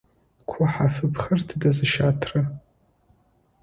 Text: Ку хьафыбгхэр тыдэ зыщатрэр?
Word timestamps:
Ку 0.49 0.61
хьафыбгхэр 0.71 1.39
тыдэ 1.47 1.69
зыщатрэр? 1.77 2.45